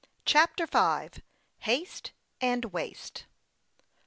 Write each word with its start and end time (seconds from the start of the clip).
63 0.25 0.31
CHAPTER 0.31 0.65
V. 0.65 1.21
HASTE 1.59 2.11
AND 2.41 2.65
WASTE. 2.73 3.25